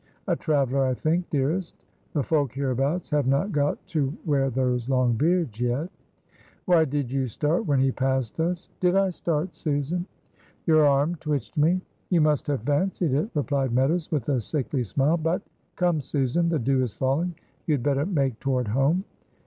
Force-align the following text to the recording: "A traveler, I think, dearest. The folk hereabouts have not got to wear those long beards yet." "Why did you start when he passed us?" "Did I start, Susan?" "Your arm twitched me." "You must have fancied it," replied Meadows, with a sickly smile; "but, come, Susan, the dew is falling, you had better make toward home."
"A 0.25 0.35
traveler, 0.35 0.83
I 0.87 0.95
think, 0.95 1.29
dearest. 1.29 1.75
The 2.13 2.23
folk 2.23 2.53
hereabouts 2.53 3.11
have 3.11 3.27
not 3.27 3.51
got 3.51 3.77
to 3.89 4.11
wear 4.25 4.49
those 4.49 4.89
long 4.89 5.13
beards 5.13 5.61
yet." 5.61 5.91
"Why 6.65 6.85
did 6.85 7.11
you 7.11 7.27
start 7.27 7.67
when 7.67 7.79
he 7.79 7.91
passed 7.91 8.39
us?" 8.39 8.67
"Did 8.79 8.95
I 8.95 9.11
start, 9.11 9.55
Susan?" 9.55 10.07
"Your 10.65 10.87
arm 10.87 11.17
twitched 11.17 11.55
me." 11.55 11.81
"You 12.09 12.19
must 12.19 12.47
have 12.47 12.63
fancied 12.63 13.13
it," 13.13 13.29
replied 13.35 13.73
Meadows, 13.73 14.09
with 14.11 14.27
a 14.29 14.41
sickly 14.41 14.81
smile; 14.81 15.17
"but, 15.17 15.43
come, 15.75 16.01
Susan, 16.01 16.49
the 16.49 16.57
dew 16.57 16.81
is 16.81 16.95
falling, 16.95 17.35
you 17.67 17.75
had 17.75 17.83
better 17.83 18.07
make 18.07 18.39
toward 18.39 18.69
home." 18.69 19.03